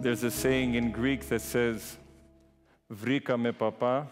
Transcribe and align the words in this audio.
There's 0.00 0.22
a 0.22 0.30
saying 0.30 0.74
in 0.74 0.90
Greek 0.90 1.28
that 1.28 1.40
says, 1.40 1.98
Βρήκαμε 2.88 3.52
παπά, 3.52 4.10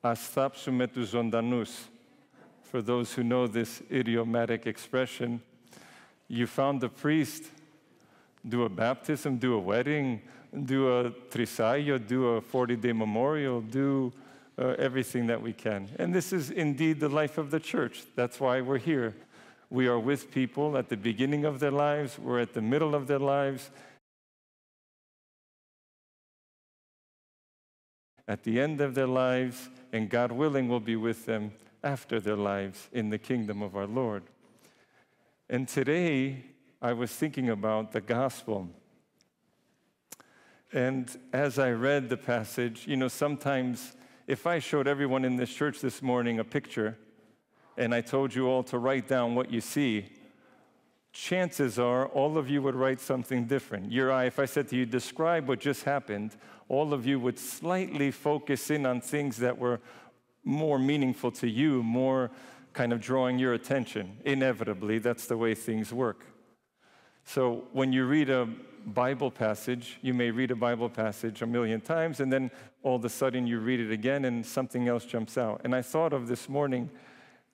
ας 0.00 0.30
θάψουμε 0.30 0.86
τους 0.86 1.08
ζωντανούς. 1.08 1.70
For 2.70 2.82
those 2.82 3.12
who 3.14 3.22
know 3.22 3.46
this 3.46 3.82
idiomatic 3.90 4.66
expression, 4.66 5.40
you 6.28 6.46
found 6.46 6.82
a 6.82 6.88
priest, 6.88 7.44
do 8.48 8.64
a 8.64 8.68
baptism, 8.68 9.38
do 9.38 9.54
a 9.54 9.58
wedding, 9.58 10.20
do 10.64 10.88
a 10.98 11.10
trisaio, 11.30 12.04
do 12.04 12.26
a 12.36 12.40
40 12.40 12.76
day 12.76 12.92
memorial, 12.92 13.60
do 13.60 14.12
uh, 14.58 14.74
everything 14.78 15.26
that 15.26 15.40
we 15.40 15.52
can. 15.52 15.88
And 15.98 16.14
this 16.14 16.32
is 16.32 16.50
indeed 16.50 17.00
the 17.00 17.08
life 17.08 17.38
of 17.38 17.50
the 17.50 17.60
church. 17.60 18.04
That's 18.14 18.40
why 18.40 18.60
we're 18.60 18.78
here. 18.78 19.14
We 19.70 19.88
are 19.88 19.98
with 19.98 20.30
people 20.30 20.76
at 20.76 20.88
the 20.88 20.96
beginning 20.96 21.44
of 21.44 21.60
their 21.60 21.72
lives, 21.72 22.18
we're 22.18 22.40
at 22.40 22.54
the 22.54 22.62
middle 22.62 22.94
of 22.94 23.06
their 23.06 23.18
lives, 23.18 23.70
at 28.27 28.43
the 28.43 28.59
end 28.59 28.81
of 28.81 28.95
their 28.95 29.07
lives, 29.07 29.69
and 29.91 30.09
God 30.09 30.31
willing, 30.31 30.67
will 30.67 30.79
be 30.79 30.95
with 30.95 31.25
them 31.25 31.51
after 31.83 32.19
their 32.19 32.35
lives 32.35 32.89
in 32.91 33.09
the 33.09 33.17
kingdom 33.17 33.61
of 33.61 33.75
our 33.75 33.87
Lord. 33.87 34.23
And 35.49 35.67
today, 35.67 36.45
I 36.81 36.93
was 36.93 37.11
thinking 37.11 37.49
about 37.49 37.91
the 37.91 38.01
gospel. 38.01 38.69
And 40.73 41.15
as 41.33 41.59
I 41.59 41.71
read 41.71 42.09
the 42.09 42.17
passage, 42.17 42.87
you 42.87 42.95
know, 42.95 43.07
sometimes 43.07 43.95
if 44.27 44.47
I 44.47 44.59
showed 44.59 44.87
everyone 44.87 45.25
in 45.25 45.35
this 45.35 45.53
church 45.53 45.81
this 45.81 46.01
morning 46.01 46.39
a 46.39 46.43
picture 46.43 46.97
and 47.77 47.93
I 47.93 48.01
told 48.01 48.33
you 48.33 48.47
all 48.47 48.63
to 48.63 48.77
write 48.77 49.07
down 49.07 49.35
what 49.35 49.51
you 49.51 49.61
see, 49.61 50.05
chances 51.13 51.77
are 51.77 52.07
all 52.07 52.37
of 52.37 52.49
you 52.49 52.61
would 52.61 52.75
write 52.75 52.99
something 52.99 53.45
different. 53.45 53.91
Your 53.91 54.11
eye, 54.11 54.25
if 54.25 54.39
I 54.39 54.45
said 54.45 54.67
to 54.69 54.75
you, 54.75 54.85
describe 54.85 55.47
what 55.47 55.59
just 55.59 55.83
happened, 55.83 56.35
all 56.69 56.93
of 56.93 57.05
you 57.05 57.19
would 57.19 57.37
slightly 57.37 58.11
focus 58.11 58.69
in 58.69 58.85
on 58.85 59.01
things 59.01 59.37
that 59.37 59.57
were 59.57 59.79
more 60.43 60.79
meaningful 60.79 61.31
to 61.31 61.47
you, 61.47 61.83
more 61.83 62.31
kind 62.73 62.93
of 62.93 63.01
drawing 63.01 63.37
your 63.37 63.53
attention. 63.53 64.17
Inevitably, 64.23 64.99
that's 64.99 65.27
the 65.27 65.37
way 65.37 65.53
things 65.53 65.93
work. 65.93 66.25
So 67.25 67.65
when 67.73 67.91
you 67.91 68.05
read 68.05 68.29
a 68.29 68.47
Bible 68.85 69.29
passage, 69.29 69.99
you 70.01 70.13
may 70.13 70.31
read 70.31 70.49
a 70.49 70.55
Bible 70.55 70.89
passage 70.89 71.41
a 71.41 71.45
million 71.45 71.81
times, 71.81 72.19
and 72.19 72.31
then 72.31 72.49
all 72.83 72.95
of 72.95 73.05
a 73.05 73.09
sudden 73.09 73.45
you 73.45 73.59
read 73.59 73.79
it 73.79 73.91
again 73.91 74.25
and 74.25 74.45
something 74.45 74.87
else 74.87 75.05
jumps 75.05 75.37
out. 75.37 75.61
And 75.63 75.75
I 75.75 75.81
thought 75.81 76.13
of 76.13 76.27
this 76.27 76.49
morning, 76.49 76.89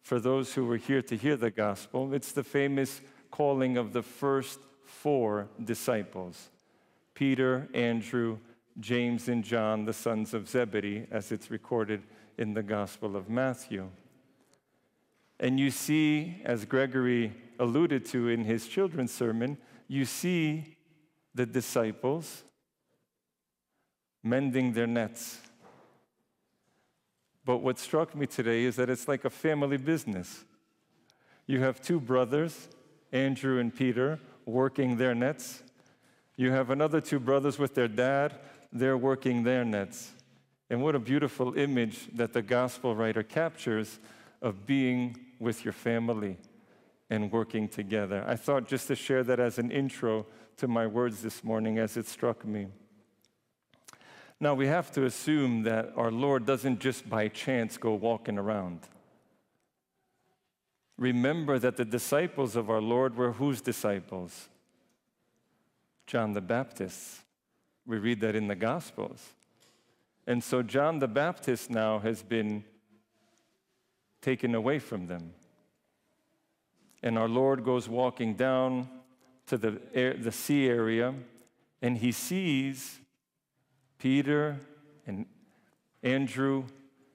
for 0.01 0.19
those 0.21 0.53
who 0.53 0.65
were 0.65 0.77
here 0.77 1.01
to 1.01 1.17
hear 1.17 1.35
the 1.35 1.51
gospel, 1.51 2.13
it's 2.13 2.31
the 2.31 2.43
famous 2.43 3.01
calling 3.31 3.77
of 3.77 3.93
the 3.93 4.03
first 4.03 4.59
four 4.85 5.47
disciples 5.63 6.49
Peter, 7.13 7.67
Andrew, 7.73 8.37
James, 8.79 9.27
and 9.27 9.43
John, 9.43 9.85
the 9.85 9.93
sons 9.93 10.33
of 10.33 10.47
Zebedee, 10.47 11.07
as 11.09 11.31
it's 11.31 11.49
recorded 11.49 12.03
in 12.37 12.53
the 12.53 12.61
Gospel 12.61 13.15
of 13.15 13.27
Matthew. 13.27 13.89
And 15.39 15.59
you 15.59 15.71
see, 15.71 16.41
as 16.45 16.65
Gregory 16.65 17.33
alluded 17.59 18.05
to 18.05 18.29
in 18.29 18.43
his 18.43 18.67
children's 18.67 19.11
sermon, 19.11 19.57
you 19.87 20.05
see 20.05 20.77
the 21.33 21.45
disciples 21.45 22.43
mending 24.23 24.73
their 24.73 24.87
nets. 24.87 25.39
But 27.45 27.57
what 27.57 27.79
struck 27.79 28.15
me 28.15 28.27
today 28.27 28.63
is 28.63 28.75
that 28.75 28.89
it's 28.89 29.07
like 29.07 29.25
a 29.25 29.29
family 29.29 29.77
business. 29.77 30.43
You 31.45 31.61
have 31.61 31.81
two 31.81 31.99
brothers, 31.99 32.67
Andrew 33.11 33.59
and 33.59 33.73
Peter, 33.73 34.19
working 34.45 34.97
their 34.97 35.15
nets. 35.15 35.63
You 36.35 36.51
have 36.51 36.69
another 36.69 37.01
two 37.01 37.19
brothers 37.19 37.57
with 37.57 37.75
their 37.75 37.87
dad, 37.87 38.35
they're 38.71 38.97
working 38.97 39.43
their 39.43 39.65
nets. 39.65 40.11
And 40.69 40.83
what 40.83 40.95
a 40.95 40.99
beautiful 40.99 41.57
image 41.57 42.07
that 42.13 42.33
the 42.33 42.41
gospel 42.41 42.95
writer 42.95 43.23
captures 43.23 43.99
of 44.41 44.65
being 44.65 45.17
with 45.39 45.63
your 45.63 45.71
family 45.71 46.37
and 47.09 47.31
working 47.31 47.69
together. 47.69 48.23
I 48.27 48.35
thought 48.35 48.67
just 48.67 48.87
to 48.87 48.95
share 48.95 49.23
that 49.23 49.39
as 49.39 49.57
an 49.57 49.71
intro 49.71 50.25
to 50.57 50.67
my 50.67 50.85
words 50.85 51.21
this 51.21 51.43
morning 51.43 51.77
as 51.77 51.95
it 51.95 52.07
struck 52.07 52.45
me. 52.45 52.67
Now, 54.39 54.53
we 54.53 54.67
have 54.67 54.91
to 54.91 55.05
assume 55.05 55.63
that 55.63 55.93
our 55.95 56.11
Lord 56.11 56.45
doesn't 56.45 56.79
just 56.79 57.09
by 57.09 57.27
chance 57.27 57.77
go 57.77 57.93
walking 57.93 58.37
around. 58.37 58.81
Remember 60.97 61.59
that 61.59 61.77
the 61.77 61.85
disciples 61.85 62.55
of 62.55 62.69
our 62.69 62.81
Lord 62.81 63.15
were 63.15 63.33
whose 63.33 63.61
disciples? 63.61 64.49
John 66.07 66.33
the 66.33 66.41
Baptist. 66.41 67.21
We 67.85 67.97
read 67.97 68.21
that 68.21 68.35
in 68.35 68.47
the 68.47 68.55
Gospels. 68.55 69.33
And 70.25 70.43
so 70.43 70.61
John 70.61 70.99
the 70.99 71.07
Baptist 71.07 71.69
now 71.69 71.99
has 71.99 72.23
been 72.23 72.63
taken 74.21 74.55
away 74.55 74.79
from 74.79 75.07
them. 75.07 75.33
And 77.03 77.17
our 77.17 77.29
Lord 77.29 77.63
goes 77.63 77.87
walking 77.87 78.33
down 78.33 78.89
to 79.45 79.57
the, 79.57 79.79
air, 79.93 80.15
the 80.15 80.31
sea 80.31 80.67
area, 80.67 81.13
and 81.81 81.97
he 81.97 82.11
sees 82.11 82.99
Peter 83.99 84.57
and 85.05 85.25
Andrew 86.03 86.65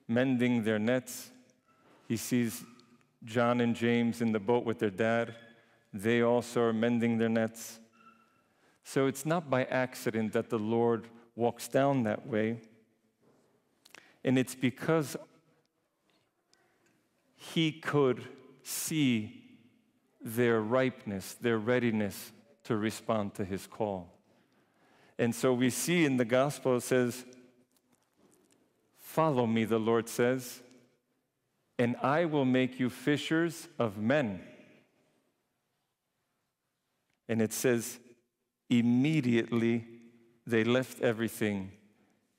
mending 0.07 0.63
their 0.63 0.79
nets. 0.79 1.29
He 2.07 2.17
sees 2.17 2.63
John 3.25 3.61
and 3.61 3.75
James 3.75 4.21
in 4.21 4.31
the 4.31 4.39
boat 4.39 4.65
with 4.65 4.79
their 4.79 4.89
dad. 4.89 5.35
They 5.93 6.21
also 6.21 6.61
are 6.61 6.73
mending 6.73 7.17
their 7.17 7.29
nets. 7.29 7.79
So 8.83 9.07
it's 9.07 9.25
not 9.25 9.49
by 9.49 9.63
accident 9.65 10.33
that 10.33 10.49
the 10.49 10.59
Lord 10.59 11.07
walks 11.35 11.67
down 11.67 12.03
that 12.03 12.27
way. 12.27 12.59
And 14.23 14.37
it's 14.37 14.55
because 14.55 15.15
he 17.35 17.71
could 17.71 18.23
see 18.63 19.41
their 20.21 20.61
ripeness, 20.61 21.33
their 21.33 21.57
readiness 21.57 22.31
to 22.63 22.77
respond 22.77 23.33
to 23.35 23.45
his 23.45 23.67
call. 23.67 24.09
And 25.19 25.35
so 25.35 25.53
we 25.53 25.69
see 25.69 26.05
in 26.05 26.17
the 26.17 26.25
gospel, 26.25 26.77
it 26.77 26.81
says, 26.81 27.25
Follow 28.97 29.45
me, 29.45 29.63
the 29.63 29.79
Lord 29.79 30.09
says, 30.09 30.62
and 31.79 31.95
I 31.97 32.25
will 32.25 32.45
make 32.45 32.79
you 32.79 32.89
fishers 32.89 33.67
of 33.79 33.97
men. 33.97 34.41
And 37.27 37.41
it 37.41 37.53
says, 37.53 37.99
immediately 38.69 39.85
they 40.45 40.63
left 40.63 41.01
everything 41.01 41.71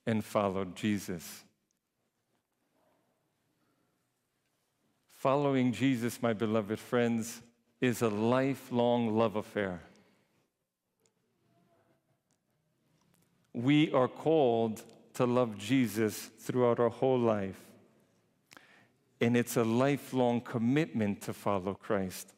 and 0.07 0.25
followed 0.25 0.77
Jesus. 0.77 1.45
Following 5.11 5.73
Jesus, 5.73 6.21
my 6.21 6.35
beloved 6.35 6.79
friends, 6.79 7.41
is 7.81 8.03
a 8.03 8.09
lifelong 8.09 9.17
love 9.17 9.37
affair. 9.37 9.81
We 13.55 13.91
are 13.93 14.09
called 14.09 14.83
to 15.15 15.25
love 15.25 15.57
Jesus 15.57 16.31
throughout 16.41 16.79
our 16.79 16.91
whole 16.91 17.19
life. 17.19 17.61
And 19.25 19.39
it's 19.39 19.57
a 19.57 19.65
lifelong 19.65 20.43
commitment 20.43 21.23
to 21.23 21.33
follow 21.33 21.73
Christ. 21.73 22.35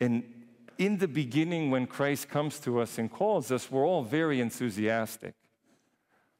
And 0.00 0.22
in 0.78 0.98
the 0.98 1.08
beginning, 1.08 1.72
when 1.72 1.88
Christ 1.88 2.28
comes 2.28 2.60
to 2.60 2.78
us 2.78 2.96
and 2.96 3.10
calls 3.10 3.50
us, 3.50 3.68
we're 3.68 3.84
all 3.84 4.04
very 4.04 4.40
enthusiastic. 4.40 5.34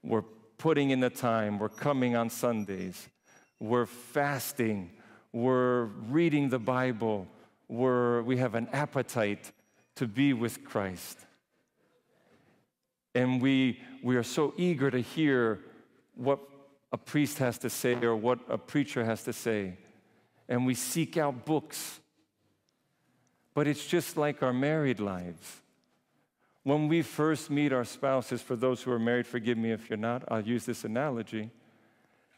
We're 0.04 0.22
putting 0.56 0.90
in 0.90 1.00
the 1.00 1.10
time, 1.10 1.58
we're 1.58 1.68
coming 1.68 2.14
on 2.14 2.30
Sundays, 2.30 3.08
we're 3.58 3.86
fasting, 3.86 4.92
we're 5.32 5.86
reading 6.08 6.48
the 6.48 6.60
Bible, 6.60 7.26
we're, 7.66 8.22
we 8.22 8.36
have 8.36 8.54
an 8.54 8.68
appetite 8.72 9.50
to 9.96 10.06
be 10.06 10.32
with 10.32 10.64
Christ. 10.64 11.18
And 13.16 13.42
we, 13.42 13.80
we 14.00 14.14
are 14.14 14.22
so 14.22 14.54
eager 14.56 14.92
to 14.92 15.00
hear 15.00 15.58
what 16.14 16.38
a 16.92 16.98
priest 16.98 17.38
has 17.38 17.58
to 17.58 17.70
say 17.70 17.94
or 17.94 18.14
what 18.14 18.38
a 18.48 18.58
preacher 18.58 19.04
has 19.04 19.24
to 19.24 19.32
say. 19.32 19.78
And 20.48 20.66
we 20.66 20.74
seek 20.74 21.16
out 21.16 21.44
books. 21.46 22.00
But 23.54 23.66
it's 23.66 23.86
just 23.86 24.16
like 24.16 24.42
our 24.42 24.52
married 24.52 25.00
lives. 25.00 25.60
When 26.64 26.88
we 26.88 27.02
first 27.02 27.50
meet 27.50 27.72
our 27.72 27.84
spouses, 27.84 28.40
for 28.40 28.54
those 28.54 28.82
who 28.82 28.92
are 28.92 28.98
married, 28.98 29.26
forgive 29.26 29.58
me 29.58 29.72
if 29.72 29.90
you're 29.90 29.96
not, 29.96 30.22
I'll 30.28 30.46
use 30.46 30.64
this 30.64 30.84
analogy. 30.84 31.50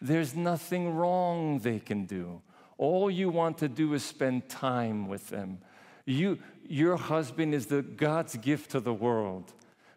There's 0.01 0.35
nothing 0.35 0.95
wrong 0.95 1.59
they 1.59 1.79
can 1.79 2.06
do. 2.06 2.41
All 2.79 3.11
you 3.11 3.31
want 3.31 3.59
to 3.59 3.69
do 3.69 3.95
is 3.95 4.03
spend 4.03 4.49
time 4.49 5.09
with 5.09 5.29
them. 5.29 5.59
You, 6.06 6.39
your 6.67 6.97
husband 6.97 7.55
is 7.55 7.67
the 7.67 7.83
God's 7.83 8.37
gift 8.37 8.71
to 8.71 8.81
the 8.81 8.95
world. 8.95 9.53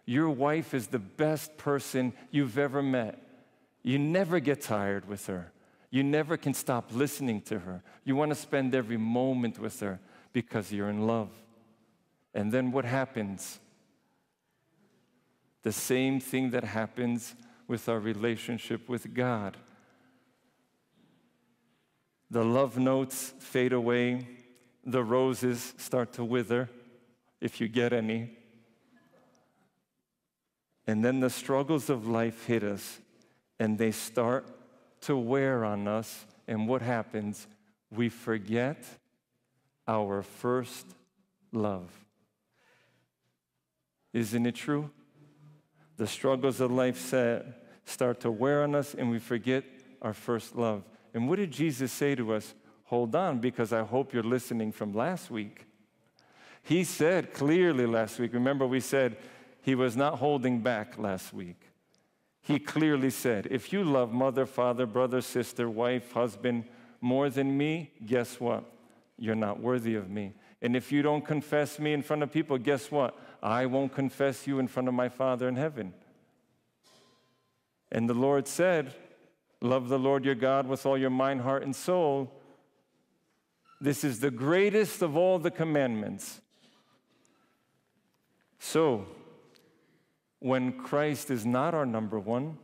Your 0.05 0.29
wife 0.29 0.73
is 0.73 0.87
the 0.87 0.99
best 0.99 1.57
person 1.57 2.13
you've 2.31 2.57
ever 2.57 2.81
met. 2.81 3.21
You 3.87 3.97
never 3.97 4.41
get 4.41 4.59
tired 4.59 5.07
with 5.07 5.27
her. 5.27 5.53
You 5.91 6.03
never 6.03 6.35
can 6.35 6.53
stop 6.53 6.89
listening 6.91 7.39
to 7.43 7.59
her. 7.59 7.81
You 8.03 8.17
want 8.17 8.31
to 8.31 8.35
spend 8.35 8.75
every 8.75 8.97
moment 8.97 9.59
with 9.59 9.79
her 9.79 10.01
because 10.33 10.73
you're 10.73 10.89
in 10.89 11.07
love. 11.07 11.29
And 12.33 12.51
then 12.51 12.73
what 12.73 12.83
happens? 12.83 13.61
The 15.63 15.71
same 15.71 16.19
thing 16.19 16.49
that 16.49 16.65
happens 16.65 17.33
with 17.69 17.87
our 17.87 17.97
relationship 17.97 18.89
with 18.89 19.13
God. 19.13 19.55
The 22.29 22.43
love 22.43 22.77
notes 22.77 23.33
fade 23.39 23.71
away, 23.71 24.27
the 24.83 25.01
roses 25.01 25.73
start 25.77 26.11
to 26.13 26.25
wither, 26.25 26.69
if 27.39 27.61
you 27.61 27.69
get 27.69 27.93
any. 27.93 28.31
And 30.85 31.05
then 31.05 31.21
the 31.21 31.29
struggles 31.29 31.89
of 31.89 32.05
life 32.05 32.47
hit 32.47 32.65
us, 32.65 32.99
and 33.59 33.77
they 33.77 33.91
start 33.91 34.47
to 35.01 35.17
wear 35.17 35.65
on 35.65 35.87
us. 35.87 36.25
And 36.47 36.67
what 36.67 36.81
happens? 36.81 37.47
We 37.91 38.09
forget 38.09 38.83
our 39.87 40.21
first 40.21 40.85
love. 41.51 41.89
Isn't 44.13 44.45
it 44.45 44.55
true? 44.55 44.89
The 45.97 46.07
struggles 46.07 46.61
of 46.61 46.71
life 46.71 46.97
start 47.85 48.19
to 48.21 48.31
wear 48.31 48.63
on 48.63 48.75
us, 48.75 48.93
and 48.93 49.09
we 49.09 49.19
forget 49.19 49.63
our 50.01 50.13
first 50.13 50.55
love. 50.55 50.83
And 51.13 51.27
what 51.27 51.37
did 51.37 51.51
Jesus 51.51 51.91
say 51.91 52.15
to 52.15 52.33
us? 52.33 52.53
Hold 52.85 53.15
on, 53.15 53.39
because 53.39 53.73
I 53.73 53.83
hope 53.83 54.13
you're 54.13 54.23
listening 54.23 54.71
from 54.71 54.93
last 54.93 55.31
week. 55.31 55.65
He 56.63 56.83
said 56.83 57.33
clearly 57.33 57.85
last 57.85 58.19
week, 58.19 58.33
remember, 58.33 58.67
we 58.67 58.79
said 58.79 59.17
he 59.61 59.75
was 59.75 59.95
not 59.95 60.19
holding 60.19 60.59
back 60.59 60.97
last 60.97 61.33
week. 61.33 61.61
He 62.47 62.59
clearly 62.59 63.09
said, 63.09 63.49
If 63.51 63.73
you 63.73 63.83
love 63.83 64.13
mother, 64.13 64.45
father, 64.45 64.85
brother, 64.85 65.19
sister, 65.19 65.69
wife, 65.69 66.13
husband 66.13 66.63
more 67.01 67.29
than 67.29 67.57
me, 67.57 67.91
guess 68.05 68.39
what? 68.39 68.63
You're 69.17 69.35
not 69.35 69.59
worthy 69.59 69.95
of 69.95 70.09
me. 70.09 70.33
And 70.61 70.73
if 70.73 70.89
you 70.89 71.01
don't 71.01 71.25
confess 71.25 71.77
me 71.77 71.91
in 71.91 72.01
front 72.01 72.23
of 72.23 72.31
people, 72.31 72.57
guess 72.57 72.89
what? 72.89 73.19
I 73.43 73.65
won't 73.65 73.91
confess 73.91 74.47
you 74.47 74.59
in 74.59 74.69
front 74.69 74.87
of 74.87 74.93
my 74.93 75.09
Father 75.09 75.49
in 75.49 75.57
heaven. 75.57 75.93
And 77.91 78.09
the 78.09 78.13
Lord 78.13 78.47
said, 78.47 78.93
Love 79.59 79.89
the 79.89 79.99
Lord 79.99 80.23
your 80.23 80.35
God 80.35 80.67
with 80.67 80.85
all 80.85 80.97
your 80.97 81.09
mind, 81.09 81.41
heart, 81.41 81.63
and 81.63 81.75
soul. 81.75 82.31
This 83.81 84.05
is 84.05 84.21
the 84.21 84.31
greatest 84.31 85.01
of 85.01 85.17
all 85.17 85.37
the 85.37 85.51
commandments. 85.51 86.39
So, 88.57 89.05
when 90.39 90.73
Christ 90.73 91.31
is 91.31 91.45
not 91.45 91.73
our 91.73 91.85
number 91.85 92.19
one 92.19 92.57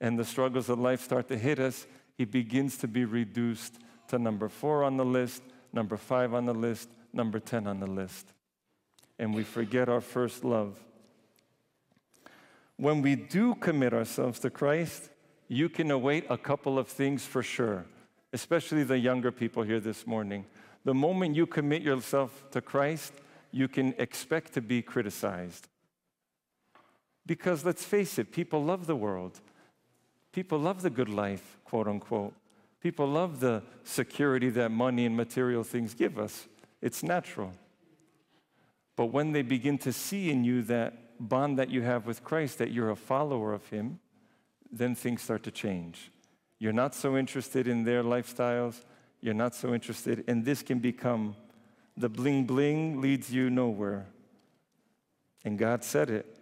and 0.00 0.18
the 0.18 0.24
struggles 0.24 0.68
of 0.68 0.78
life 0.78 1.00
start 1.00 1.28
to 1.28 1.36
hit 1.36 1.58
us, 1.58 1.86
he 2.16 2.24
begins 2.24 2.76
to 2.78 2.88
be 2.88 3.04
reduced 3.04 3.78
to 4.08 4.18
number 4.18 4.48
four 4.48 4.84
on 4.84 4.96
the 4.96 5.04
list, 5.04 5.42
number 5.72 5.96
five 5.96 6.34
on 6.34 6.46
the 6.46 6.54
list, 6.54 6.88
number 7.12 7.40
10 7.40 7.66
on 7.66 7.80
the 7.80 7.86
list. 7.86 8.32
And 9.18 9.34
we 9.34 9.42
forget 9.42 9.88
our 9.88 10.00
first 10.00 10.44
love. 10.44 10.78
When 12.76 13.02
we 13.02 13.14
do 13.14 13.54
commit 13.56 13.92
ourselves 13.92 14.38
to 14.40 14.50
Christ, 14.50 15.10
you 15.48 15.68
can 15.68 15.90
await 15.90 16.24
a 16.30 16.38
couple 16.38 16.78
of 16.78 16.88
things 16.88 17.26
for 17.26 17.42
sure, 17.42 17.84
especially 18.32 18.84
the 18.84 18.98
younger 18.98 19.30
people 19.30 19.62
here 19.62 19.80
this 19.80 20.06
morning. 20.06 20.46
The 20.84 20.94
moment 20.94 21.36
you 21.36 21.46
commit 21.46 21.82
yourself 21.82 22.44
to 22.52 22.60
Christ, 22.60 23.12
you 23.52 23.68
can 23.68 23.94
expect 23.98 24.54
to 24.54 24.62
be 24.62 24.80
criticized. 24.80 25.68
Because 27.26 27.64
let's 27.64 27.84
face 27.84 28.18
it, 28.18 28.32
people 28.32 28.64
love 28.64 28.86
the 28.86 28.96
world. 28.96 29.40
People 30.32 30.58
love 30.58 30.82
the 30.82 30.90
good 30.90 31.08
life, 31.08 31.58
quote 31.64 31.88
unquote. 31.88 32.34
People 32.80 33.06
love 33.06 33.40
the 33.40 33.62
security 33.84 34.48
that 34.50 34.70
money 34.70 35.04
and 35.04 35.16
material 35.16 35.62
things 35.62 35.94
give 35.94 36.18
us. 36.18 36.48
It's 36.80 37.02
natural. 37.02 37.52
But 38.96 39.06
when 39.06 39.32
they 39.32 39.42
begin 39.42 39.78
to 39.78 39.92
see 39.92 40.30
in 40.30 40.44
you 40.44 40.62
that 40.62 41.18
bond 41.28 41.58
that 41.58 41.70
you 41.70 41.82
have 41.82 42.06
with 42.06 42.24
Christ, 42.24 42.58
that 42.58 42.70
you're 42.70 42.90
a 42.90 42.96
follower 42.96 43.52
of 43.52 43.66
Him, 43.68 43.98
then 44.72 44.94
things 44.94 45.22
start 45.22 45.42
to 45.44 45.50
change. 45.50 46.10
You're 46.58 46.72
not 46.72 46.94
so 46.94 47.16
interested 47.16 47.66
in 47.66 47.84
their 47.84 48.02
lifestyles. 48.02 48.82
You're 49.20 49.34
not 49.34 49.54
so 49.54 49.74
interested, 49.74 50.24
and 50.28 50.44
this 50.44 50.62
can 50.62 50.78
become 50.78 51.36
the 51.96 52.08
bling 52.08 52.44
bling 52.44 53.00
leads 53.00 53.32
you 53.32 53.50
nowhere. 53.50 54.06
And 55.44 55.58
God 55.58 55.84
said 55.84 56.08
it. 56.08 56.39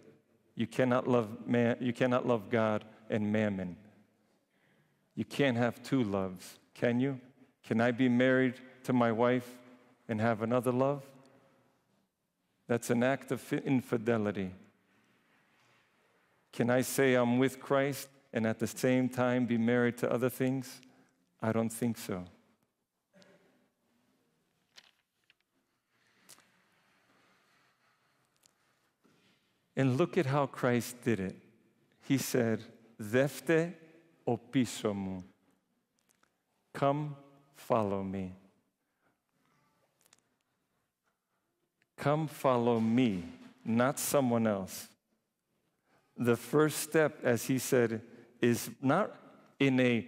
You 0.59 0.67
cannot 0.67 1.07
love 1.07 1.47
man, 1.47 1.77
you 1.79 1.93
cannot 1.93 2.27
love 2.27 2.49
God 2.49 2.83
and 3.09 3.31
mammon. 3.31 3.77
You 5.15 5.23
can't 5.23 5.55
have 5.55 5.81
two 5.81 6.03
loves, 6.03 6.59
can 6.73 6.99
you? 6.99 7.21
Can 7.63 7.79
I 7.79 7.91
be 7.91 8.09
married 8.09 8.55
to 8.83 8.91
my 8.91 9.09
wife 9.09 9.49
and 10.09 10.19
have 10.19 10.41
another 10.41 10.73
love? 10.73 11.03
That's 12.67 12.89
an 12.89 13.03
act 13.03 13.31
of 13.31 13.53
infidelity. 13.53 14.51
Can 16.51 16.69
I 16.69 16.81
say 16.81 17.13
I'm 17.13 17.39
with 17.39 17.61
Christ 17.61 18.09
and 18.33 18.45
at 18.45 18.59
the 18.59 18.67
same 18.67 19.07
time 19.07 19.45
be 19.45 19.57
married 19.57 19.97
to 19.99 20.11
other 20.11 20.29
things? 20.29 20.81
I 21.41 21.53
don't 21.53 21.69
think 21.69 21.97
so. 21.97 22.25
And 29.79 29.97
look 29.97 30.17
at 30.17 30.25
how 30.25 30.45
Christ 30.45 31.01
did 31.05 31.21
it. 31.21 31.37
He 32.01 32.17
said, 32.17 32.61
Defte 33.01 33.73
opisomu. 34.27 35.23
Come, 36.73 37.15
follow 37.55 38.03
me. 38.03 38.33
Come 41.95 42.27
follow 42.27 42.81
me, 42.81 43.23
not 43.63 43.99
someone 43.99 44.47
else. 44.47 44.89
The 46.17 46.35
first 46.35 46.79
step, 46.79 47.17
as 47.23 47.45
he 47.45 47.57
said, 47.57 48.01
is 48.41 48.69
not 48.81 49.15
in 49.61 49.79
a 49.79 50.05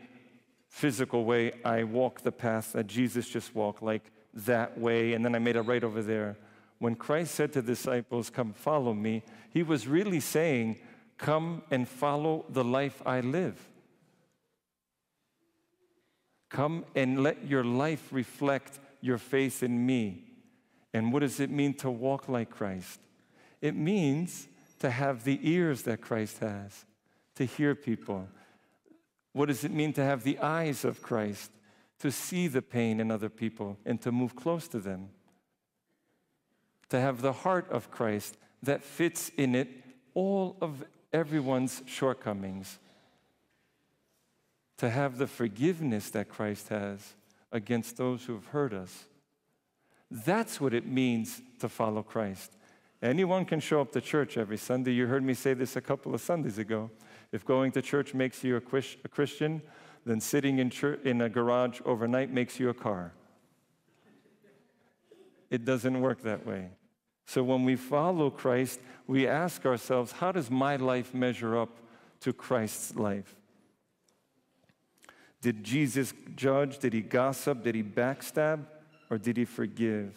physical 0.68 1.23
way, 1.23 1.53
I 1.63 1.85
walk 1.85 2.23
the 2.23 2.31
path 2.33 2.73
that 2.73 2.88
Jesus 2.88 3.29
just 3.29 3.56
walked, 3.56 3.81
like 3.81 4.12
that 4.33 4.77
way, 4.77 5.13
and 5.13 5.23
then 5.23 5.33
I 5.33 5.39
made 5.39 5.56
a 5.56 5.62
right 5.62 5.85
over 5.85 6.01
there. 6.01 6.35
When 6.81 6.95
Christ 6.95 7.36
said 7.36 7.54
to 7.54 7.62
the 7.62 7.74
disciples, 7.74 8.31
Come 8.31 8.54
follow 8.54 8.95
me, 8.95 9.22
he 9.51 9.62
was 9.62 9.88
really 9.88 10.19
saying, 10.19 10.80
Come 11.19 11.62
and 11.69 11.88
follow 11.88 12.44
the 12.50 12.63
life 12.63 13.04
I 13.06 13.19
live. 13.19 13.56
Come 16.50 16.86
and 16.95 17.22
let 17.22 17.45
your 17.45 17.63
life 17.63 18.07
reflect 18.10 18.80
your 19.00 19.19
faith 19.19 19.62
in 19.62 19.86
me. 19.86 20.24
And 20.92 21.13
what 21.13 21.19
does 21.19 21.39
it 21.39 21.51
mean 21.51 21.75
to 21.75 21.92
walk 21.92 22.28
like 22.28 22.50
Christ? 22.50 23.00
It 23.61 23.76
means 23.76 24.47
to 24.80 24.90
have 24.90 25.23
the 25.23 25.40
ears 25.44 25.83
that 25.83 26.02
Christ 26.02 26.40
has, 26.40 26.85
to 27.35 27.45
hear 27.45 27.76
people. 27.76 28.28
What 29.33 29.50
does 29.50 29.64
it 29.64 29.71
mean 29.71 29.94
to 29.94 30.04
have 30.04 30.23
the 30.23 30.40
eyes 30.40 30.83
of 30.83 31.04
Christ, 31.04 31.52
to 32.00 32.11
see 32.11 32.47
the 32.47 32.64
pain 32.64 33.00
in 33.00 33.11
other 33.11 33.30
people 33.30 33.78
and 33.85 34.02
to 34.02 34.11
move 34.11 34.35
close 34.35 34.68
to 34.69 34.80
them? 34.80 35.09
To 36.92 37.00
have 37.00 37.21
the 37.21 37.33
heart 37.33 37.69
of 37.69 37.92
Christ 37.92 38.38
that 38.64 38.83
fits 38.83 39.31
in 39.38 39.56
it 39.56 39.69
all 40.14 40.56
of 40.62 40.83
everyone's 41.12 41.81
shortcomings. 41.86 42.80
To 44.78 44.90
have 44.90 45.18
the 45.18 45.28
forgiveness 45.28 46.10
that 46.12 46.30
Christ 46.30 46.69
has 46.69 47.16
against 47.52 47.98
those 47.98 48.24
who 48.26 48.33
have 48.33 48.48
hurt 48.48 48.74
us 48.74 49.06
that's 50.12 50.60
what 50.60 50.74
it 50.74 50.86
means 50.86 51.42
to 51.60 51.69
follow 51.69 52.04
Christ. 52.04 52.57
Anyone 53.02 53.45
can 53.45 53.62
show 53.62 53.80
up 53.80 53.94
to 53.94 54.02
church 54.02 54.38
every 54.38 54.57
Sunday. 54.57 54.92
You 54.92 55.07
heard 55.07 55.24
me 55.24 55.33
say 55.33 55.54
this 55.54 55.78
a 55.78 55.81
couple 55.81 56.14
of 56.14 56.19
Sundays 56.19 56.57
ago. 56.57 56.92
If 57.31 57.45
going 57.45 57.71
to 57.71 57.81
church 57.81 58.14
makes 58.14 58.44
you 58.44 58.57
a, 58.57 58.62
Christian, 58.62 59.62
then 60.06 60.19
sitting 60.19 60.60
in, 60.60 60.69
church, 60.69 61.00
in 61.06 61.21
a 61.21 61.30
garage 61.30 61.80
overnight 61.86 62.30
makes 62.30 62.60
you 62.60 62.69
a 62.69 62.74
car. 62.74 63.14
It 65.50 65.64
doesn't 65.64 66.00
work 66.00 66.21
that 66.24 66.45
way. 66.45 66.71
So 67.25 67.44
when 67.44 67.63
we 67.63 67.75
follow 67.75 68.30
Christ, 68.30 68.80
we 69.07 69.28
ask 69.28 69.66
ourselves, 69.66 70.11
how 70.11 70.31
does 70.31 70.49
my 70.49 70.75
life 70.75 71.13
measure 71.13 71.57
up 71.57 71.69
to 72.21 72.33
Christ's 72.33 72.95
life? 72.95 73.35
Did 75.42 75.63
Jesus 75.63 76.13
judge? 76.35 76.80
Did 76.80 76.94
he 76.94 77.01
gossip? 77.01 77.63
Did 77.63 77.75
he 77.75 77.83
backstab? 77.83 78.66
or 79.11 79.18
did 79.18 79.37
he 79.37 79.45
forgive? 79.45 80.16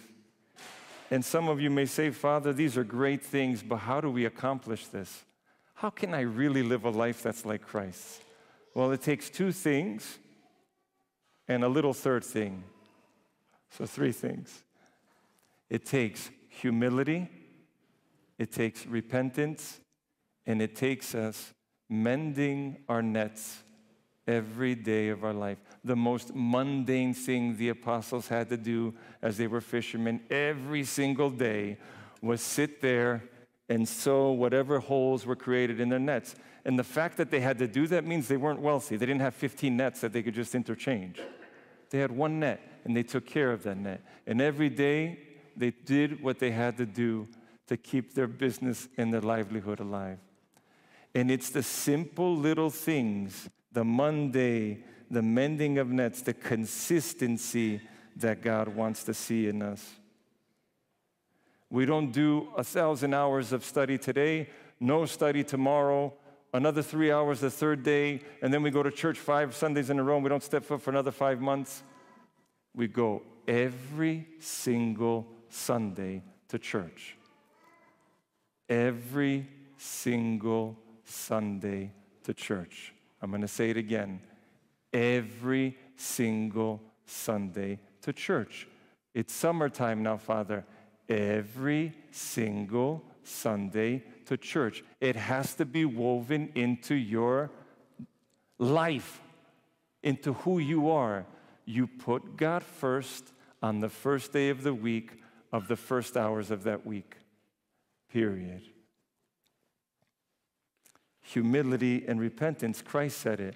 And 1.10 1.22
some 1.22 1.48
of 1.48 1.60
you 1.60 1.68
may 1.68 1.84
say, 1.84 2.10
Father, 2.10 2.54
these 2.54 2.78
are 2.78 2.84
great 2.84 3.22
things, 3.22 3.62
but 3.62 3.76
how 3.76 4.00
do 4.00 4.08
we 4.08 4.24
accomplish 4.24 4.86
this? 4.86 5.24
How 5.74 5.90
can 5.90 6.14
I 6.14 6.20
really 6.20 6.62
live 6.62 6.84
a 6.84 6.90
life 6.90 7.22
that's 7.22 7.44
like 7.44 7.60
Christ? 7.60 8.22
Well, 8.72 8.92
it 8.92 9.02
takes 9.02 9.28
two 9.28 9.52
things 9.52 10.18
and 11.46 11.62
a 11.62 11.68
little 11.68 11.92
third 11.92 12.24
thing. 12.24 12.64
So, 13.70 13.84
three 13.84 14.12
things. 14.12 14.62
It 15.68 15.84
takes 15.84 16.30
humility, 16.60 17.28
it 18.38 18.52
takes 18.52 18.86
repentance, 18.86 19.80
and 20.46 20.60
it 20.60 20.74
takes 20.74 21.14
us 21.14 21.52
mending 21.88 22.78
our 22.88 23.02
nets 23.02 23.62
every 24.26 24.74
day 24.74 25.08
of 25.08 25.24
our 25.24 25.32
life. 25.32 25.58
The 25.84 25.96
most 25.96 26.34
mundane 26.34 27.14
thing 27.14 27.56
the 27.56 27.68
apostles 27.68 28.28
had 28.28 28.48
to 28.48 28.56
do 28.56 28.94
as 29.22 29.36
they 29.36 29.46
were 29.46 29.60
fishermen 29.60 30.20
every 30.30 30.84
single 30.84 31.30
day 31.30 31.78
was 32.22 32.40
sit 32.40 32.80
there 32.80 33.22
and 33.68 33.88
sew 33.88 34.30
whatever 34.30 34.78
holes 34.78 35.26
were 35.26 35.36
created 35.36 35.80
in 35.80 35.88
their 35.88 35.98
nets. 35.98 36.34
And 36.64 36.78
the 36.78 36.84
fact 36.84 37.18
that 37.18 37.30
they 37.30 37.40
had 37.40 37.58
to 37.58 37.68
do 37.68 37.86
that 37.88 38.04
means 38.04 38.28
they 38.28 38.36
weren't 38.36 38.60
wealthy. 38.60 38.96
They 38.96 39.06
didn't 39.06 39.20
have 39.20 39.34
15 39.34 39.76
nets 39.76 40.00
that 40.00 40.12
they 40.12 40.22
could 40.22 40.34
just 40.34 40.54
interchange. 40.54 41.20
They 41.90 41.98
had 41.98 42.10
one 42.10 42.40
net, 42.40 42.60
and 42.84 42.96
they 42.96 43.02
took 43.02 43.26
care 43.26 43.52
of 43.52 43.62
that 43.64 43.76
net. 43.76 44.02
And 44.26 44.40
every 44.40 44.70
day, 44.70 45.18
they 45.56 45.70
did 45.70 46.22
what 46.22 46.38
they 46.38 46.50
had 46.50 46.76
to 46.78 46.86
do 46.86 47.28
to 47.66 47.76
keep 47.76 48.14
their 48.14 48.26
business 48.26 48.88
and 48.96 49.12
their 49.12 49.20
livelihood 49.20 49.80
alive. 49.80 50.18
And 51.14 51.30
it's 51.30 51.50
the 51.50 51.62
simple 51.62 52.36
little 52.36 52.70
things, 52.70 53.48
the 53.72 53.84
Monday, 53.84 54.82
the 55.10 55.22
mending 55.22 55.78
of 55.78 55.88
nets, 55.88 56.22
the 56.22 56.34
consistency 56.34 57.80
that 58.16 58.42
God 58.42 58.68
wants 58.68 59.04
to 59.04 59.14
see 59.14 59.48
in 59.48 59.62
us. 59.62 59.94
We 61.70 61.86
don't 61.86 62.12
do 62.12 62.48
a 62.56 62.64
thousand 62.64 63.14
hours 63.14 63.52
of 63.52 63.64
study 63.64 63.98
today, 63.98 64.48
no 64.78 65.06
study 65.06 65.42
tomorrow, 65.42 66.12
another 66.52 66.82
three 66.82 67.10
hours 67.10 67.40
the 67.40 67.50
third 67.50 67.82
day, 67.82 68.20
and 68.42 68.54
then 68.54 68.62
we 68.62 68.70
go 68.70 68.82
to 68.82 68.90
church 68.90 69.18
five 69.18 69.54
Sundays 69.54 69.90
in 69.90 69.98
a 69.98 70.02
row 70.02 70.16
and 70.16 70.24
we 70.24 70.28
don't 70.28 70.42
step 70.42 70.64
foot 70.64 70.82
for 70.82 70.90
another 70.90 71.10
five 71.10 71.40
months. 71.40 71.82
We 72.74 72.86
go 72.86 73.22
every 73.48 74.28
single 74.38 75.26
Sunday 75.54 76.20
to 76.48 76.58
church. 76.58 77.16
Every 78.68 79.48
single 79.76 80.76
Sunday 81.04 81.92
to 82.24 82.34
church. 82.34 82.92
I'm 83.22 83.30
going 83.30 83.42
to 83.42 83.48
say 83.48 83.70
it 83.70 83.76
again. 83.76 84.20
Every 84.92 85.78
single 85.96 86.82
Sunday 87.06 87.78
to 88.02 88.12
church. 88.12 88.66
It's 89.14 89.32
summertime 89.32 90.02
now, 90.02 90.16
Father. 90.16 90.64
Every 91.08 91.92
single 92.10 93.04
Sunday 93.22 94.02
to 94.26 94.36
church. 94.36 94.82
It 95.00 95.14
has 95.14 95.54
to 95.54 95.64
be 95.64 95.84
woven 95.84 96.50
into 96.56 96.96
your 96.96 97.50
life, 98.58 99.20
into 100.02 100.32
who 100.32 100.58
you 100.58 100.90
are. 100.90 101.26
You 101.64 101.86
put 101.86 102.36
God 102.36 102.64
first 102.64 103.32
on 103.62 103.80
the 103.80 103.88
first 103.88 104.32
day 104.32 104.50
of 104.50 104.62
the 104.62 104.74
week, 104.74 105.12
of 105.54 105.68
the 105.68 105.76
first 105.76 106.16
hours 106.16 106.50
of 106.50 106.64
that 106.64 106.84
week. 106.84 107.14
Period. 108.10 108.62
Humility 111.22 112.04
and 112.08 112.20
repentance, 112.20 112.82
Christ 112.82 113.18
said 113.18 113.38
it. 113.38 113.54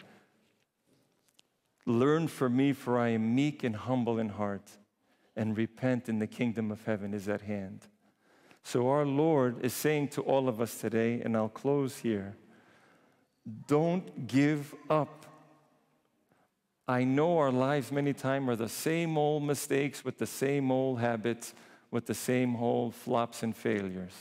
Learn 1.86 2.28
from 2.28 2.56
me, 2.56 2.72
for 2.72 3.00
I 3.00 3.08
am 3.08 3.34
meek 3.34 3.64
and 3.64 3.74
humble 3.74 4.20
in 4.20 4.28
heart, 4.28 4.70
and 5.34 5.56
repent, 5.56 6.08
and 6.08 6.22
the 6.22 6.28
kingdom 6.28 6.70
of 6.70 6.84
heaven 6.84 7.12
is 7.12 7.28
at 7.28 7.42
hand. 7.42 7.80
So, 8.62 8.88
our 8.88 9.04
Lord 9.04 9.64
is 9.64 9.74
saying 9.74 10.08
to 10.10 10.22
all 10.22 10.48
of 10.48 10.60
us 10.60 10.80
today, 10.80 11.20
and 11.20 11.36
I'll 11.36 11.48
close 11.48 11.98
here 11.98 12.36
don't 13.66 14.28
give 14.28 14.72
up. 14.88 15.26
I 16.86 17.02
know 17.02 17.38
our 17.38 17.50
lives 17.50 17.90
many 17.90 18.12
times 18.12 18.48
are 18.50 18.56
the 18.56 18.68
same 18.68 19.18
old 19.18 19.42
mistakes 19.42 20.04
with 20.04 20.18
the 20.18 20.26
same 20.26 20.70
old 20.70 21.00
habits, 21.00 21.54
with 21.90 22.06
the 22.06 22.14
same 22.14 22.56
old 22.56 22.94
flops 22.94 23.42
and 23.42 23.56
failures. 23.56 24.12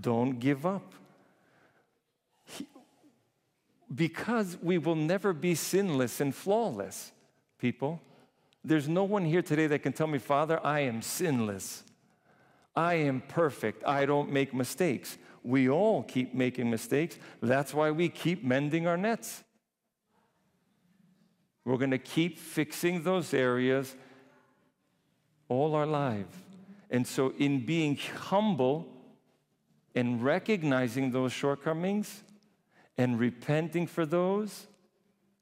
Don't 0.00 0.38
give 0.38 0.66
up 0.66 0.94
because 3.94 4.56
we 4.62 4.78
will 4.78 4.94
never 4.94 5.32
be 5.32 5.54
sinless 5.54 6.20
and 6.20 6.34
flawless, 6.34 7.12
people. 7.58 8.00
There's 8.64 8.88
no 8.88 9.04
one 9.04 9.24
here 9.24 9.42
today 9.42 9.66
that 9.68 9.80
can 9.80 9.92
tell 9.92 10.06
me, 10.06 10.18
Father, 10.18 10.64
I 10.64 10.80
am 10.80 11.02
sinless. 11.02 11.82
I 12.76 12.94
am 12.94 13.22
perfect. 13.22 13.84
I 13.86 14.06
don't 14.06 14.30
make 14.30 14.54
mistakes. 14.54 15.18
We 15.42 15.68
all 15.68 16.02
keep 16.02 16.34
making 16.34 16.70
mistakes. 16.70 17.18
That's 17.40 17.74
why 17.74 17.90
we 17.90 18.08
keep 18.08 18.44
mending 18.44 18.86
our 18.86 18.96
nets. 18.96 19.42
We're 21.64 21.78
going 21.78 21.90
to 21.90 21.98
keep 21.98 22.38
fixing 22.38 23.02
those 23.02 23.34
areas 23.34 23.94
all 25.48 25.74
our 25.74 25.86
lives. 25.86 26.34
And 26.90 27.06
so, 27.06 27.32
in 27.38 27.64
being 27.64 27.96
humble 27.96 28.88
and 29.94 30.22
recognizing 30.22 31.12
those 31.12 31.32
shortcomings, 31.32 32.22
and 33.00 33.18
repenting 33.18 33.86
for 33.86 34.04
those, 34.04 34.66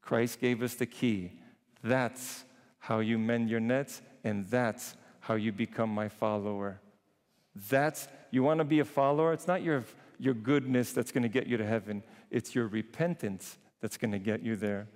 Christ 0.01 0.41
gave 0.41 0.63
us 0.63 0.75
the 0.75 0.87
key. 0.87 1.33
That's 1.83 2.45
how 2.79 3.01
you 3.01 3.19
mend 3.19 3.51
your 3.51 3.59
nets, 3.59 4.01
and 4.23 4.47
that's 4.47 4.95
how 5.19 5.35
you 5.35 5.51
become 5.51 5.91
my 5.91 6.09
follower. 6.09 6.81
That's, 7.69 8.07
you 8.31 8.45
want 8.45 8.59
to 8.59 8.65
be 8.65 8.79
a 8.79 8.85
follower? 8.85 9.33
It's 9.33 9.49
not 9.49 9.65
your, 9.65 9.85
your 10.21 10.35
goodness 10.35 10.93
that's 10.93 11.11
going 11.11 11.25
to 11.25 11.29
get 11.29 11.49
you 11.49 11.57
to 11.57 11.67
heaven, 11.67 12.05
it's 12.31 12.55
your 12.55 12.69
repentance 12.69 13.59
that's 13.81 13.97
going 13.97 14.13
to 14.13 14.21
get 14.21 14.41
you 14.41 14.55
there. 14.55 14.87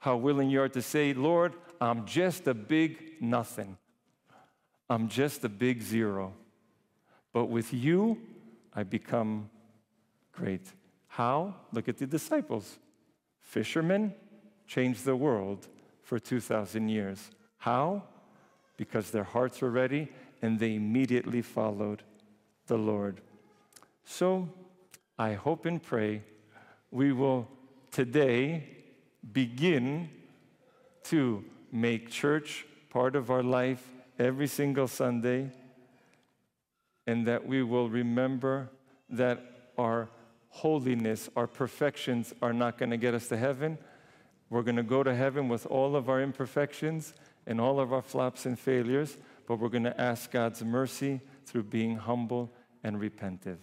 How 0.00 0.16
willing 0.16 0.50
you 0.50 0.60
are 0.60 0.68
to 0.70 0.82
say, 0.82 1.14
Lord, 1.14 1.54
I'm 1.80 2.04
just 2.04 2.48
a 2.48 2.54
big 2.54 3.12
nothing. 3.20 3.76
I'm 4.92 5.08
just 5.08 5.42
a 5.42 5.48
big 5.48 5.80
zero. 5.80 6.34
But 7.32 7.46
with 7.46 7.72
you, 7.72 8.18
I 8.74 8.82
become 8.82 9.48
great. 10.32 10.66
How? 11.08 11.54
Look 11.72 11.88
at 11.88 11.96
the 11.96 12.06
disciples. 12.06 12.78
Fishermen 13.40 14.12
changed 14.66 15.06
the 15.06 15.16
world 15.16 15.66
for 16.02 16.18
2,000 16.18 16.90
years. 16.90 17.30
How? 17.56 18.02
Because 18.76 19.10
their 19.10 19.24
hearts 19.24 19.62
were 19.62 19.70
ready 19.70 20.08
and 20.42 20.58
they 20.58 20.74
immediately 20.74 21.40
followed 21.40 22.02
the 22.66 22.76
Lord. 22.76 23.22
So 24.04 24.46
I 25.18 25.32
hope 25.32 25.64
and 25.64 25.82
pray 25.82 26.22
we 26.90 27.12
will 27.12 27.48
today 27.90 28.68
begin 29.32 30.10
to 31.04 31.42
make 31.70 32.10
church 32.10 32.66
part 32.90 33.16
of 33.16 33.30
our 33.30 33.42
life 33.42 33.82
every 34.18 34.46
single 34.46 34.88
Sunday, 34.88 35.50
and 37.06 37.26
that 37.26 37.46
we 37.46 37.62
will 37.62 37.88
remember 37.88 38.70
that 39.10 39.70
our 39.78 40.08
holiness, 40.48 41.28
our 41.34 41.46
perfections 41.46 42.32
are 42.42 42.52
not 42.52 42.78
going 42.78 42.90
to 42.90 42.96
get 42.96 43.14
us 43.14 43.28
to 43.28 43.36
heaven. 43.36 43.78
We're 44.50 44.62
going 44.62 44.76
to 44.76 44.82
go 44.82 45.02
to 45.02 45.14
heaven 45.14 45.48
with 45.48 45.66
all 45.66 45.96
of 45.96 46.08
our 46.08 46.20
imperfections 46.20 47.14
and 47.46 47.60
all 47.60 47.80
of 47.80 47.92
our 47.92 48.02
flops 48.02 48.46
and 48.46 48.58
failures, 48.58 49.16
but 49.46 49.58
we're 49.58 49.68
going 49.68 49.84
to 49.84 50.00
ask 50.00 50.30
God's 50.30 50.62
mercy 50.62 51.20
through 51.46 51.64
being 51.64 51.96
humble 51.96 52.52
and 52.84 53.00
repentive. 53.00 53.58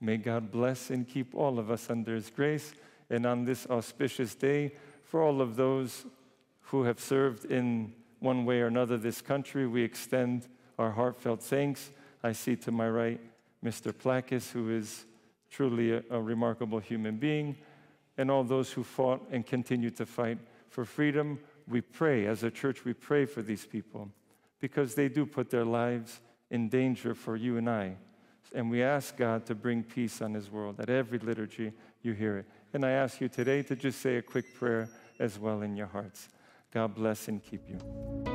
May 0.00 0.18
God 0.18 0.50
bless 0.50 0.90
and 0.90 1.08
keep 1.08 1.34
all 1.34 1.58
of 1.58 1.70
us 1.70 1.88
under 1.88 2.14
His 2.14 2.30
grace. 2.30 2.74
And 3.10 3.26
on 3.26 3.44
this 3.44 3.66
auspicious 3.68 4.34
day, 4.34 4.72
for 5.02 5.22
all 5.22 5.40
of 5.40 5.56
those 5.56 6.04
who 6.62 6.84
have 6.84 7.00
served 7.00 7.46
in 7.46 7.94
one 8.24 8.46
way 8.46 8.60
or 8.60 8.66
another 8.66 8.96
this 8.96 9.20
country, 9.20 9.66
we 9.66 9.82
extend 9.82 10.48
our 10.78 10.90
heartfelt 10.90 11.42
thanks. 11.42 11.90
I 12.22 12.32
see 12.32 12.56
to 12.56 12.72
my 12.72 12.88
right 12.88 13.20
Mr. 13.64 13.92
Plakis, 13.92 14.50
who 14.50 14.70
is 14.70 15.04
truly 15.50 15.92
a, 15.92 16.02
a 16.10 16.20
remarkable 16.20 16.78
human 16.78 17.18
being, 17.18 17.56
and 18.16 18.30
all 18.30 18.42
those 18.42 18.72
who 18.72 18.82
fought 18.82 19.26
and 19.30 19.46
continue 19.46 19.90
to 19.90 20.06
fight 20.06 20.38
for 20.68 20.84
freedom. 20.84 21.38
We 21.68 21.82
pray, 21.82 22.26
as 22.26 22.42
a 22.42 22.50
church, 22.50 22.84
we 22.84 22.94
pray 22.94 23.26
for 23.26 23.42
these 23.42 23.66
people 23.66 24.10
because 24.58 24.94
they 24.94 25.08
do 25.08 25.26
put 25.26 25.50
their 25.50 25.64
lives 25.64 26.20
in 26.50 26.68
danger 26.68 27.14
for 27.14 27.36
you 27.36 27.58
and 27.58 27.68
I. 27.68 27.96
And 28.54 28.70
we 28.70 28.82
ask 28.82 29.16
God 29.16 29.44
to 29.46 29.54
bring 29.54 29.82
peace 29.82 30.22
on 30.22 30.32
His 30.32 30.50
world. 30.50 30.80
At 30.80 30.88
every 30.88 31.18
liturgy, 31.18 31.72
you 32.02 32.12
hear 32.12 32.38
it. 32.38 32.46
And 32.72 32.84
I 32.84 32.92
ask 32.92 33.20
you 33.20 33.28
today 33.28 33.62
to 33.64 33.76
just 33.76 34.00
say 34.00 34.16
a 34.16 34.22
quick 34.22 34.54
prayer 34.54 34.88
as 35.18 35.38
well 35.38 35.62
in 35.62 35.76
your 35.76 35.88
hearts. 35.88 36.28
God 36.74 36.92
bless 36.92 37.28
and 37.28 37.40
keep 37.40 37.62
you. 37.68 38.33